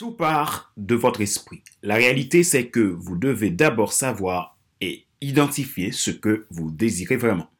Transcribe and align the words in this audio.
Tout 0.00 0.12
part 0.12 0.72
de 0.78 0.94
votre 0.94 1.20
esprit. 1.20 1.62
La 1.82 1.94
réalité, 1.94 2.42
c'est 2.42 2.68
que 2.68 2.80
vous 2.80 3.18
devez 3.18 3.50
d'abord 3.50 3.92
savoir 3.92 4.56
et 4.80 5.04
identifier 5.20 5.92
ce 5.92 6.10
que 6.10 6.46
vous 6.48 6.70
désirez 6.70 7.18
vraiment. 7.18 7.50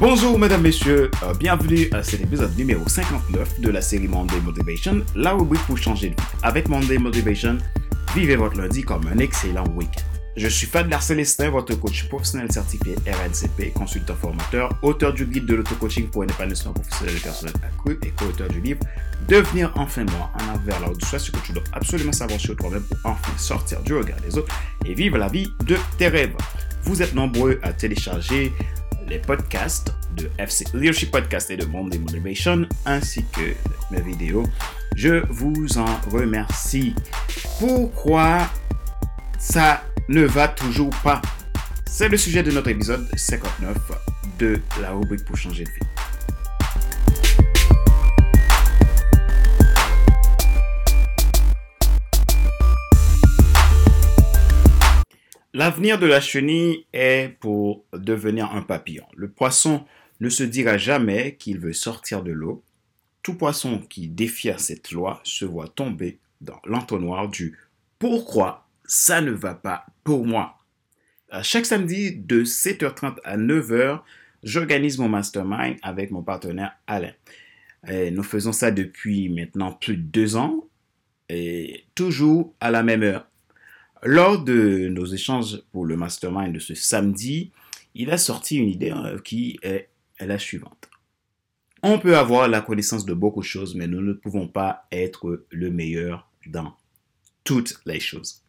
Bonjour 0.00 0.40
mesdames, 0.40 0.62
messieurs, 0.62 1.12
euh, 1.22 1.32
bienvenue 1.34 1.88
à 1.92 2.02
cet 2.02 2.20
épisode 2.22 2.58
numéro 2.58 2.88
59 2.88 3.60
de 3.60 3.70
la 3.70 3.80
série 3.80 4.08
Monday 4.08 4.40
Motivation, 4.40 5.04
la 5.14 5.34
rubrique 5.34 5.62
pour 5.68 5.78
changer 5.78 6.08
de 6.08 6.14
vie. 6.16 6.28
Avec 6.42 6.68
Monday 6.68 6.98
Motivation, 6.98 7.58
vivez 8.16 8.34
votre 8.34 8.56
lundi 8.56 8.82
comme 8.82 9.06
un 9.06 9.18
excellent 9.18 9.68
week-end. 9.76 10.09
Je 10.36 10.46
suis 10.46 10.66
Fadler 10.66 10.96
Célestin, 11.00 11.50
votre 11.50 11.74
coach 11.74 12.08
professionnel 12.08 12.50
certifié 12.52 12.94
RNCP, 13.04 13.72
consultant 13.72 14.14
formateur, 14.14 14.70
auteur 14.82 15.12
du 15.12 15.26
guide 15.26 15.44
de 15.46 15.56
l'auto-coaching 15.56 16.08
pour 16.08 16.22
un 16.22 16.28
épanouissement 16.28 16.72
professionnel 16.72 17.16
et 17.16 17.20
personnel 17.20 17.54
accru 17.64 17.98
et 18.04 18.10
co-auteur 18.10 18.48
du 18.48 18.60
livre 18.60 18.80
Devenir 19.28 19.72
enfin 19.74 20.04
moi 20.04 20.30
en 20.34 20.48
avant 20.50 20.64
vers 20.64 20.80
la 20.80 20.90
haute 20.90 21.04
ce 21.04 21.30
que 21.30 21.38
tu 21.44 21.52
dois 21.52 21.64
absolument 21.72 22.12
savoir 22.12 22.38
sur 22.38 22.56
toi-même 22.56 22.82
pour 22.82 22.98
enfin 23.04 23.36
sortir 23.36 23.80
du 23.82 23.94
regard 23.94 24.20
des 24.20 24.38
autres 24.38 24.54
et 24.84 24.94
vivre 24.94 25.18
la 25.18 25.28
vie 25.28 25.52
de 25.64 25.76
tes 25.98 26.08
rêves. 26.08 26.34
Vous 26.84 27.02
êtes 27.02 27.14
nombreux 27.14 27.58
à 27.62 27.72
télécharger 27.72 28.52
les 29.08 29.18
podcasts 29.18 29.92
de 30.16 30.30
FC 30.38 30.64
Leadership 30.74 31.10
Podcast 31.10 31.50
et 31.50 31.56
de 31.56 31.64
Monday 31.64 31.98
Motivation, 31.98 32.66
ainsi 32.86 33.24
que 33.32 33.52
mes 33.90 34.00
vidéos. 34.00 34.44
Je 34.94 35.24
vous 35.28 35.78
en 35.78 35.96
remercie. 36.10 36.94
Pourquoi 37.58 38.48
ça 39.38 39.82
ne 40.10 40.24
va 40.24 40.48
toujours 40.48 40.90
pas 41.04 41.22
C'est 41.86 42.08
le 42.08 42.16
sujet 42.16 42.42
de 42.42 42.50
notre 42.50 42.66
épisode 42.66 43.06
59 43.16 43.76
de 44.40 44.60
la 44.82 44.90
rubrique 44.90 45.24
pour 45.24 45.36
changer 45.36 45.62
de 45.62 45.70
vie. 45.70 45.78
L'avenir 55.54 56.00
de 56.00 56.06
la 56.06 56.20
chenille 56.20 56.86
est 56.92 57.36
pour 57.38 57.84
devenir 57.92 58.52
un 58.52 58.62
papillon. 58.62 59.06
Le 59.14 59.30
poisson 59.30 59.84
ne 60.18 60.28
se 60.28 60.42
dira 60.42 60.76
jamais 60.76 61.36
qu'il 61.36 61.60
veut 61.60 61.72
sortir 61.72 62.24
de 62.24 62.32
l'eau. 62.32 62.64
Tout 63.22 63.34
poisson 63.34 63.78
qui 63.78 64.08
défie 64.08 64.50
cette 64.58 64.90
loi 64.90 65.20
se 65.22 65.44
voit 65.44 65.68
tomber 65.68 66.18
dans 66.40 66.58
l'entonnoir 66.64 67.28
du 67.28 67.56
pourquoi 68.00 68.66
ça 68.90 69.20
ne 69.20 69.30
va 69.30 69.54
pas 69.54 69.86
pour 70.02 70.26
moi. 70.26 70.58
À 71.30 71.44
chaque 71.44 71.64
samedi 71.64 72.16
de 72.16 72.44
7h30 72.44 73.18
à 73.22 73.38
9h, 73.38 74.00
j'organise 74.42 74.98
mon 74.98 75.08
mastermind 75.08 75.76
avec 75.82 76.10
mon 76.10 76.24
partenaire 76.24 76.72
Alain. 76.88 77.12
nous 77.88 78.24
faisons 78.24 78.52
ça 78.52 78.72
depuis 78.72 79.28
maintenant 79.28 79.72
plus 79.72 79.96
de 79.96 80.02
deux 80.02 80.34
ans 80.34 80.68
et 81.28 81.84
toujours 81.94 82.52
à 82.58 82.72
la 82.72 82.82
même 82.82 83.04
heure. 83.04 83.28
Lors 84.02 84.42
de 84.42 84.88
nos 84.88 85.06
échanges 85.06 85.62
pour 85.70 85.84
le 85.84 85.96
mastermind 85.96 86.52
de 86.52 86.58
ce 86.58 86.74
samedi, 86.74 87.52
il 87.94 88.10
a 88.10 88.18
sorti 88.18 88.56
une 88.56 88.68
idée 88.68 88.90
euh, 88.90 89.20
qui 89.20 89.58
est 89.62 89.88
la 90.18 90.38
suivante. 90.38 90.90
On 91.84 92.00
peut 92.00 92.16
avoir 92.16 92.48
la 92.48 92.60
connaissance 92.60 93.04
de 93.04 93.14
beaucoup 93.14 93.40
de 93.40 93.46
choses, 93.46 93.76
mais 93.76 93.86
nous 93.86 94.00
ne 94.00 94.14
pouvons 94.14 94.48
pas 94.48 94.88
être 94.90 95.46
le 95.50 95.70
meilleur 95.70 96.28
dans 96.46 96.74
toutes 97.44 97.80
les 97.86 98.00
choses. 98.00 98.42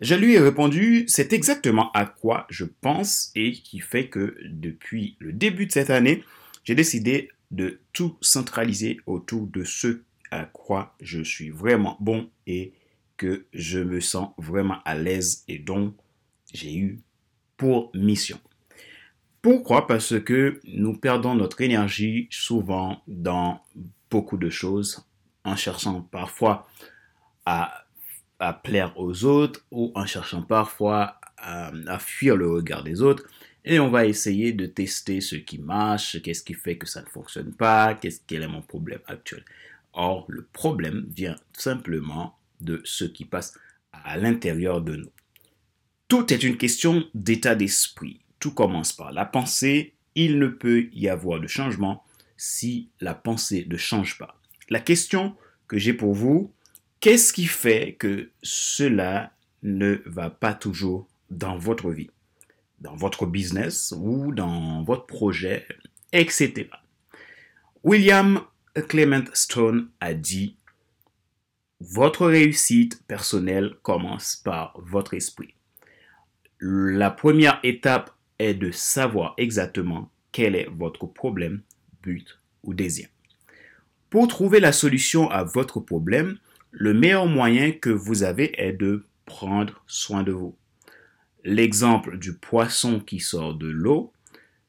Je 0.00 0.14
lui 0.14 0.34
ai 0.34 0.38
répondu, 0.38 1.04
c'est 1.08 1.32
exactement 1.32 1.90
à 1.92 2.06
quoi 2.06 2.46
je 2.50 2.64
pense 2.64 3.32
et 3.34 3.52
qui 3.52 3.80
fait 3.80 4.08
que 4.08 4.36
depuis 4.44 5.16
le 5.18 5.32
début 5.32 5.66
de 5.66 5.72
cette 5.72 5.90
année, 5.90 6.22
j'ai 6.62 6.76
décidé 6.76 7.30
de 7.50 7.80
tout 7.92 8.16
centraliser 8.20 9.00
autour 9.06 9.46
de 9.48 9.64
ce 9.64 10.02
à 10.30 10.44
quoi 10.44 10.94
je 11.00 11.22
suis 11.22 11.50
vraiment 11.50 11.96
bon 12.00 12.30
et 12.46 12.72
que 13.16 13.46
je 13.52 13.80
me 13.80 14.00
sens 14.00 14.30
vraiment 14.38 14.78
à 14.84 14.94
l'aise 14.94 15.42
et 15.48 15.58
dont 15.58 15.94
j'ai 16.52 16.76
eu 16.76 17.00
pour 17.56 17.90
mission. 17.94 18.38
Pourquoi? 19.42 19.86
Parce 19.86 20.20
que 20.20 20.60
nous 20.64 20.96
perdons 20.96 21.34
notre 21.34 21.60
énergie 21.60 22.28
souvent 22.30 23.02
dans 23.08 23.62
beaucoup 24.10 24.36
de 24.36 24.50
choses 24.50 25.04
en 25.44 25.56
cherchant 25.56 26.02
parfois 26.02 26.68
à, 27.46 27.87
plaire 28.62 28.98
aux 28.98 29.24
autres 29.24 29.64
ou 29.70 29.92
en 29.94 30.06
cherchant 30.06 30.42
parfois 30.42 31.20
à, 31.36 31.72
à, 31.86 31.98
fuir 31.98 32.36
le 32.36 32.50
regard 32.50 32.84
des 32.84 33.02
autres. 33.02 33.24
Et 33.64 33.80
on 33.80 33.90
va 33.90 34.06
essayer 34.06 34.52
de 34.52 34.66
tester 34.66 35.20
ce 35.20 35.36
qui 35.36 35.58
marche, 35.58 36.22
qu'est-ce 36.22 36.42
qui 36.42 36.54
fait 36.54 36.78
que 36.78 36.86
ça 36.86 37.02
ne 37.02 37.08
fonctionne 37.08 37.52
pas, 37.52 37.94
qu'est-ce 37.94 38.20
quel 38.26 38.42
est 38.42 38.48
mon 38.48 38.62
problème 38.62 39.00
actuel. 39.06 39.44
Or, 39.92 40.24
le 40.28 40.44
problème 40.44 41.06
vient 41.14 41.36
simplement 41.52 42.38
de 42.60 42.80
ce 42.84 43.04
qui 43.04 43.24
passe 43.24 43.58
à 43.92 44.16
l'intérieur 44.16 44.80
de 44.80 44.96
nous. 44.96 45.10
Tout 46.08 46.32
est 46.32 46.42
une 46.42 46.56
question 46.56 47.04
d'état 47.14 47.54
d'esprit. 47.54 48.20
Tout 48.38 48.52
commence 48.52 48.92
par 48.92 49.12
la 49.12 49.24
pensée. 49.24 49.94
Il 50.14 50.38
ne 50.38 50.46
peut 50.46 50.88
y 50.92 51.08
avoir 51.08 51.40
de 51.40 51.46
changement 51.46 52.04
si 52.36 52.88
la 53.00 53.14
pensée 53.14 53.66
ne 53.68 53.76
change 53.76 54.16
pas. 54.16 54.40
La 54.70 54.80
question 54.80 55.36
que 55.66 55.78
j'ai 55.78 55.92
pour 55.92 56.14
vous, 56.14 56.52
qu'est-ce 57.00 57.32
qui 57.32 57.46
fait 57.46 57.96
que 57.98 58.30
cela 58.42 59.32
ne 59.62 60.00
va 60.06 60.30
pas 60.30 60.54
toujours 60.54 61.08
dans 61.30 61.58
votre 61.58 61.90
vie, 61.90 62.10
dans 62.80 62.96
votre 62.96 63.26
business 63.26 63.92
ou 63.96 64.32
dans 64.32 64.82
votre 64.82 65.06
projet, 65.06 65.66
etc. 66.12 66.68
William 67.84 68.40
Clement 68.88 69.24
Stone 69.32 69.90
a 70.00 70.14
dit 70.14 70.56
votre 71.80 72.26
réussite 72.26 73.06
personnelle 73.06 73.76
commence 73.82 74.36
par 74.36 74.74
votre 74.80 75.14
esprit. 75.14 75.54
La 76.60 77.10
première 77.10 77.60
étape 77.62 78.10
est 78.40 78.54
de 78.54 78.72
savoir 78.72 79.34
exactement 79.36 80.10
quel 80.32 80.56
est 80.56 80.68
votre 80.76 81.06
problème, 81.06 81.62
but 82.02 82.40
ou 82.64 82.74
désir. 82.74 83.08
Pour 84.10 84.26
trouver 84.26 84.58
la 84.58 84.72
solution 84.72 85.30
à 85.30 85.44
votre 85.44 85.78
problème, 85.78 86.38
le 86.70 86.94
meilleur 86.94 87.26
moyen 87.26 87.72
que 87.72 87.90
vous 87.90 88.22
avez 88.22 88.60
est 88.60 88.72
de 88.72 89.06
prendre 89.24 89.82
soin 89.86 90.22
de 90.22 90.32
vous. 90.32 90.56
L'exemple 91.44 92.18
du 92.18 92.34
poisson 92.34 93.00
qui 93.00 93.20
sort 93.20 93.54
de 93.54 93.68
l'eau, 93.68 94.12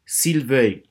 s'il 0.05 0.45
veut 0.45 0.83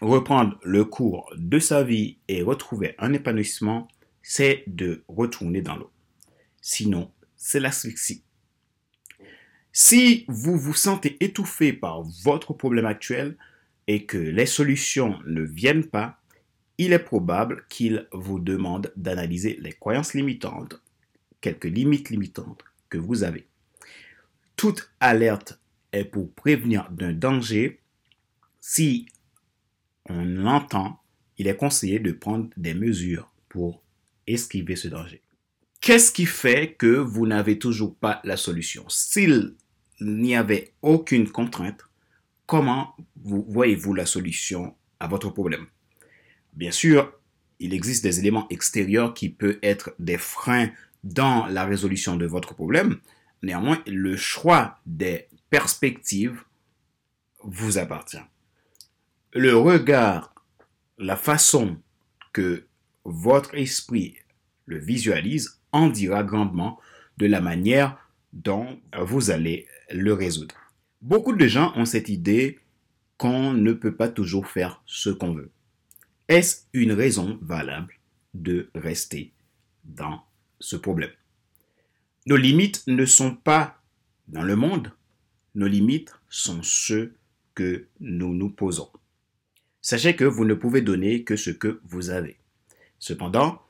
reprendre 0.00 0.58
le 0.62 0.84
cours 0.84 1.32
de 1.36 1.58
sa 1.58 1.82
vie 1.82 2.18
et 2.28 2.42
retrouver 2.42 2.94
un 2.98 3.12
épanouissement, 3.12 3.88
c'est 4.22 4.64
de 4.66 5.04
retourner 5.08 5.62
dans 5.62 5.76
l'eau. 5.76 5.90
Sinon, 6.60 7.10
c'est 7.36 7.60
l'asphyxie. 7.60 8.24
Si 9.72 10.24
vous 10.28 10.56
vous 10.56 10.74
sentez 10.74 11.16
étouffé 11.22 11.72
par 11.72 12.02
votre 12.22 12.52
problème 12.52 12.86
actuel 12.86 13.36
et 13.86 14.06
que 14.06 14.16
les 14.16 14.46
solutions 14.46 15.18
ne 15.26 15.42
viennent 15.42 15.86
pas, 15.86 16.20
il 16.78 16.92
est 16.92 16.98
probable 16.98 17.64
qu'il 17.68 18.08
vous 18.12 18.40
demande 18.40 18.92
d'analyser 18.96 19.58
les 19.60 19.72
croyances 19.72 20.14
limitantes, 20.14 20.80
quelques 21.40 21.64
limites 21.64 22.10
limitantes 22.10 22.64
que 22.88 22.98
vous 22.98 23.22
avez. 23.22 23.46
Toute 24.56 24.90
alerte 25.00 25.60
est 25.92 26.04
pour 26.04 26.32
prévenir 26.32 26.90
d'un 26.90 27.12
danger. 27.12 27.80
Si 28.60 29.06
on 30.08 30.24
l'entend, 30.24 31.00
il 31.38 31.46
est 31.46 31.56
conseillé 31.56 31.98
de 31.98 32.12
prendre 32.12 32.48
des 32.56 32.74
mesures 32.74 33.30
pour 33.48 33.82
esquiver 34.26 34.76
ce 34.76 34.88
danger. 34.88 35.22
Qu'est-ce 35.80 36.12
qui 36.12 36.26
fait 36.26 36.74
que 36.74 36.86
vous 36.86 37.26
n'avez 37.26 37.58
toujours 37.58 37.94
pas 37.94 38.20
la 38.24 38.36
solution? 38.36 38.84
S'il 38.88 39.54
n'y 40.00 40.34
avait 40.34 40.72
aucune 40.82 41.28
contrainte, 41.30 41.82
comment 42.46 42.96
voyez-vous 43.22 43.94
la 43.94 44.06
solution 44.06 44.74
à 44.98 45.08
votre 45.08 45.30
problème? 45.30 45.66
Bien 46.54 46.70
sûr, 46.70 47.12
il 47.58 47.74
existe 47.74 48.02
des 48.02 48.20
éléments 48.20 48.46
extérieurs 48.50 49.14
qui 49.14 49.28
peuvent 49.28 49.58
être 49.62 49.94
des 49.98 50.18
freins 50.18 50.70
dans 51.02 51.46
la 51.46 51.64
résolution 51.64 52.16
de 52.16 52.26
votre 52.26 52.54
problème. 52.54 52.98
Néanmoins, 53.42 53.82
le 53.86 54.16
choix 54.16 54.78
des 54.86 55.28
perspectives 55.50 56.42
vous 57.42 57.78
appartient. 57.78 58.22
Le 59.32 59.56
regard, 59.56 60.34
la 60.98 61.16
façon 61.16 61.76
que 62.32 62.66
votre 63.04 63.54
esprit 63.54 64.16
le 64.66 64.78
visualise 64.78 65.60
en 65.72 65.88
dira 65.88 66.22
grandement 66.22 66.80
de 67.18 67.26
la 67.26 67.40
manière 67.40 67.98
dont 68.32 68.80
vous 68.98 69.30
allez 69.30 69.66
le 69.90 70.12
résoudre. 70.12 70.54
Beaucoup 71.02 71.34
de 71.34 71.46
gens 71.46 71.72
ont 71.76 71.84
cette 71.84 72.08
idée 72.08 72.60
qu'on 73.18 73.52
ne 73.52 73.72
peut 73.72 73.94
pas 73.94 74.08
toujours 74.08 74.46
faire 74.46 74.82
ce 74.86 75.10
qu'on 75.10 75.34
veut. 75.34 75.50
Est-ce 76.28 76.62
une 76.72 76.92
raison 76.92 77.38
valable 77.42 77.94
de 78.32 78.70
rester 78.74 79.32
dans 79.84 80.24
ce 80.58 80.76
problème? 80.76 81.10
Nos 82.24 82.38
limites 82.38 82.82
ne 82.86 83.04
sont 83.04 83.36
pas 83.36 83.82
dans 84.28 84.42
le 84.42 84.56
monde, 84.56 84.90
nos 85.54 85.66
limites 85.66 86.14
sont 86.30 86.62
ceux 86.62 87.14
que 87.54 87.86
nous 88.00 88.32
nous 88.32 88.48
posons. 88.48 88.88
Sachez 89.82 90.16
que 90.16 90.24
vous 90.24 90.46
ne 90.46 90.54
pouvez 90.54 90.80
donner 90.80 91.24
que 91.24 91.36
ce 91.36 91.50
que 91.50 91.82
vous 91.84 92.08
avez. 92.08 92.38
Cependant, 92.98 93.60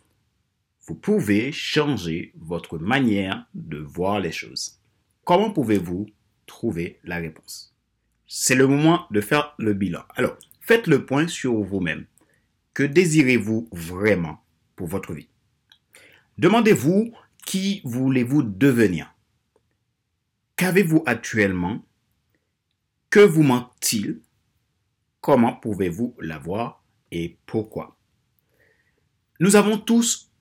vous 0.86 0.94
pouvez 0.94 1.50
changer 1.50 2.32
votre 2.36 2.78
manière 2.78 3.46
de 3.54 3.78
voir 3.78 4.20
les 4.20 4.30
choses. 4.30 4.78
Comment 5.24 5.50
pouvez-vous 5.50 6.06
trouver 6.46 7.00
la 7.02 7.16
réponse? 7.16 7.74
C'est 8.28 8.54
le 8.54 8.68
moment 8.68 9.06
de 9.10 9.20
faire 9.20 9.54
le 9.58 9.74
bilan. 9.74 10.04
Alors, 10.14 10.36
faites 10.60 10.86
le 10.86 11.04
point 11.04 11.26
sur 11.26 11.54
vous-même. 11.54 12.06
Que 12.74 12.82
désirez-vous 12.82 13.68
vraiment 13.70 14.44
pour 14.74 14.88
votre 14.88 15.14
vie? 15.14 15.28
Demandez-vous 16.38 17.12
qui 17.46 17.80
voulez-vous 17.84 18.42
devenir? 18.42 19.14
Qu'avez-vous 20.56 21.04
actuellement? 21.06 21.84
Que 23.10 23.20
vous 23.20 23.44
manque-t-il? 23.44 24.20
Comment 25.20 25.54
pouvez-vous 25.54 26.16
l'avoir 26.18 26.84
et 27.12 27.38
pourquoi? 27.46 27.96
Nous 29.38 29.54
avons 29.54 29.78
tous 29.78 30.32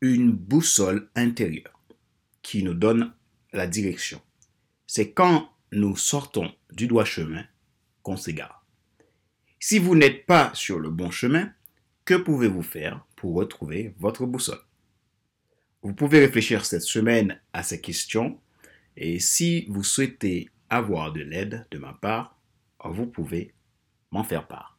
une 0.00 0.30
boussole 0.30 1.10
intérieure 1.16 1.80
qui 2.42 2.62
nous 2.62 2.74
donne 2.74 3.12
la 3.52 3.66
direction. 3.66 4.22
C'est 4.86 5.12
quand 5.12 5.50
nous 5.72 5.96
sortons 5.96 6.52
du 6.72 6.86
droit 6.86 7.04
chemin 7.04 7.44
qu'on 8.02 8.16
s'égare. 8.16 8.64
Si 9.58 9.78
vous 9.78 9.96
n'êtes 9.96 10.24
pas 10.26 10.52
sur 10.54 10.78
le 10.78 10.90
bon 10.90 11.10
chemin, 11.10 11.52
que 12.04 12.14
pouvez-vous 12.14 12.62
faire 12.62 13.04
pour 13.16 13.34
retrouver 13.34 13.94
votre 13.98 14.26
boussole? 14.26 14.60
Vous 15.82 15.94
pouvez 15.94 16.20
réfléchir 16.20 16.64
cette 16.64 16.82
semaine 16.82 17.40
à 17.52 17.62
ces 17.62 17.80
questions 17.80 18.38
et 18.96 19.18
si 19.18 19.66
vous 19.68 19.82
souhaitez 19.82 20.50
avoir 20.68 21.12
de 21.12 21.20
l'aide 21.20 21.66
de 21.70 21.78
ma 21.78 21.92
part, 21.92 22.38
vous 22.84 23.06
pouvez 23.06 23.54
m'en 24.10 24.24
faire 24.24 24.46
part. 24.46 24.78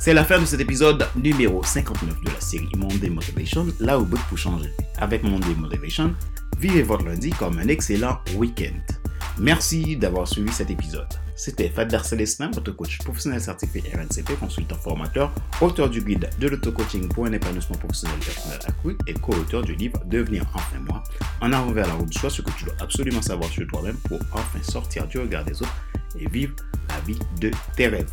C'est 0.00 0.14
la 0.14 0.24
fin 0.24 0.40
de 0.40 0.46
cet 0.46 0.60
épisode 0.60 1.06
numéro 1.16 1.62
59 1.62 2.22
de 2.22 2.30
la 2.30 2.40
série 2.40 2.70
Monday 2.76 3.10
Motivation, 3.10 3.66
là 3.80 3.98
où 3.98 4.06
bout 4.06 4.20
pour 4.28 4.38
changer. 4.38 4.70
Avec 4.96 5.22
Monday 5.22 5.54
Motivation, 5.54 6.14
vivez 6.58 6.82
votre 6.82 7.04
lundi 7.04 7.30
comme 7.30 7.58
un 7.58 7.68
excellent 7.68 8.18
week-end. 8.36 9.07
Merci 9.40 9.96
d'avoir 9.96 10.26
suivi 10.26 10.52
cet 10.52 10.70
épisode. 10.70 11.06
C'était 11.36 11.68
Fadler 11.68 12.00
Célestin, 12.02 12.50
votre 12.50 12.72
coach 12.72 12.98
professionnel 12.98 13.40
certifié 13.40 13.82
RNCP, 13.94 14.36
consultant 14.40 14.74
formateur, 14.74 15.32
auteur 15.60 15.88
du 15.88 16.00
guide 16.00 16.28
de 16.40 16.48
l'auto-coaching 16.48 17.08
pour 17.08 17.26
un 17.26 17.32
épanouissement 17.32 17.76
professionnel 17.76 18.18
personnel 18.18 18.58
accru 18.66 18.96
et 19.06 19.14
co-auteur 19.14 19.62
du 19.62 19.76
livre 19.76 20.00
Devenir 20.06 20.44
enfin 20.54 20.78
moi, 20.88 21.04
en 21.40 21.52
avant 21.52 21.70
vers 21.70 21.86
la 21.86 21.94
route 21.94 22.08
du 22.08 22.18
choix, 22.18 22.30
ce 22.30 22.42
que 22.42 22.50
tu 22.50 22.64
dois 22.64 22.74
absolument 22.80 23.22
savoir 23.22 23.48
sur 23.50 23.66
toi-même 23.68 23.96
pour 24.08 24.18
enfin 24.32 24.62
sortir 24.62 25.06
du 25.06 25.18
regard 25.18 25.44
des 25.44 25.62
autres 25.62 25.76
et 26.18 26.28
vivre 26.28 26.56
la 26.88 26.98
vie 27.06 27.18
de 27.40 27.52
tes 27.76 27.86
rêves. 27.86 28.10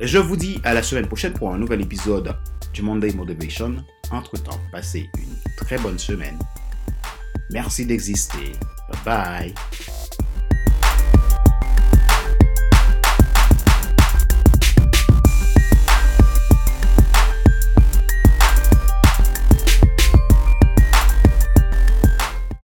Je 0.00 0.18
vous 0.18 0.36
dis 0.36 0.60
à 0.64 0.74
la 0.74 0.82
semaine 0.82 1.06
prochaine 1.06 1.32
pour 1.32 1.52
un 1.52 1.58
nouvel 1.58 1.80
épisode 1.80 2.36
du 2.74 2.82
Monday 2.82 3.12
Motivation. 3.12 3.76
Entre-temps, 4.10 4.60
passez 4.70 5.08
une 5.18 5.34
très 5.56 5.78
bonne 5.78 5.98
semaine. 5.98 6.38
Merci 7.50 7.86
d'exister. 7.86 8.52
Bye 8.90 9.04
bye. 9.04 9.54